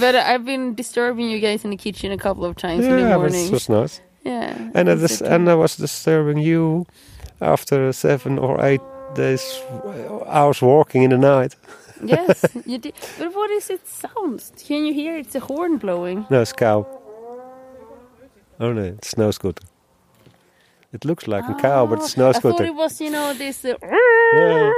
[0.00, 3.02] but I've been disturbing you guys in the kitchen a couple of times in the
[3.02, 3.46] Yeah, morning.
[3.46, 4.00] it was nice.
[4.24, 5.34] yeah, And I, it's dis- okay.
[5.34, 6.86] and I was disturbing you
[7.40, 8.80] after seven or eight
[9.14, 9.60] days
[10.26, 11.54] hours walking in the night.
[12.04, 12.92] yes, you did.
[13.18, 14.52] But what is it sounds?
[14.66, 15.16] Can you hear?
[15.16, 16.26] It's a horn blowing.
[16.30, 16.84] No, it's cow.
[18.58, 19.62] Oh no, it's snow scooter.
[20.92, 23.64] It looks like a cow, but it's snow I thought it was, you know, this.
[23.64, 23.74] Uh,
[24.34, 24.72] Yeah.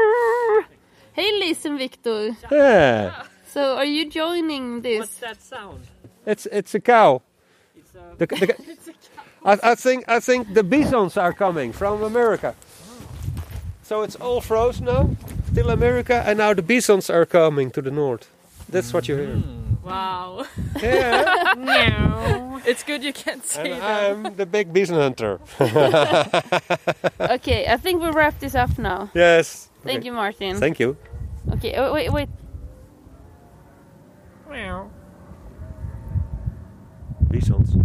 [1.12, 2.36] Hey, listen, Victor.
[2.50, 4.98] Yeah, So, are you joining this?
[5.00, 5.80] What's that sound?
[6.26, 7.22] it's it's a cow.
[7.76, 8.54] It's a The, the,
[9.44, 12.54] I, I think I think the bisons are coming from America.
[13.82, 15.10] So it's all frozen now,
[15.54, 18.28] till America, and now the bisons are coming to the north.
[18.68, 19.42] That's what you hear.
[19.88, 20.44] Wow.
[20.80, 21.54] Yeah,
[22.66, 24.10] It's good you can't say and that.
[24.10, 25.40] I'm the big bison hunter.
[27.20, 29.10] Okay, I think we wrap this up now.
[29.14, 29.70] yes.
[29.84, 30.06] Thank Okay.
[30.06, 30.56] you, Martin.
[30.56, 30.96] Thank you.
[31.54, 32.28] okay, oh, wait, wait.
[37.30, 37.76] Bisons.